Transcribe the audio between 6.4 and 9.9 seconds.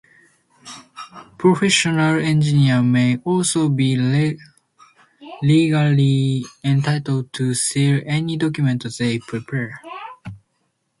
entitled to seal any document they prepare.